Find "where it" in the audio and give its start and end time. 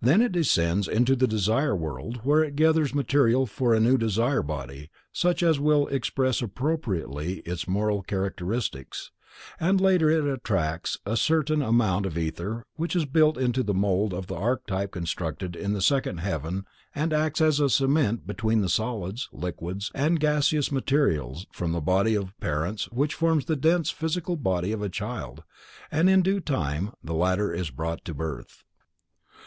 2.24-2.56